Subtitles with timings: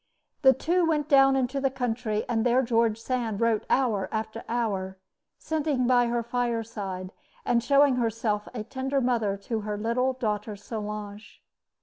[0.41, 4.97] The two went down into the country; and there George Sand wrote hour after hour,
[5.37, 7.11] sitting by her fireside,
[7.45, 11.43] and showing herself a tender mother to her little daughter Solange.